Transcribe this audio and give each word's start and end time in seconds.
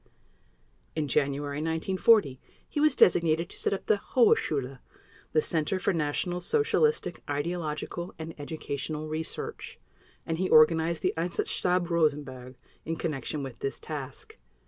In 0.95 1.07
January 1.07 1.57
1940, 1.57 2.39
he 2.67 2.79
was 2.79 2.95
designated 2.95 3.51
to 3.51 3.57
set 3.59 3.71
up 3.71 3.85
the 3.85 4.01
"Hohe 4.15 4.35
Schule," 4.35 4.79
the 5.31 5.43
Center 5.43 5.75
of 5.75 5.87
National 5.95 6.39
Socialistic 6.41 7.21
Ideological 7.29 8.11
and 8.17 8.33
Educational 8.39 9.07
Research, 9.07 9.79
and 10.25 10.39
he 10.39 10.49
organized 10.49 11.03
the 11.03 11.13
"Einsatzstab 11.17 11.91
Rosenberg" 11.91 12.55
in 12.83 12.95
connection 12.95 13.43
with 13.43 13.59
this 13.59 13.79
task. 13.79 14.39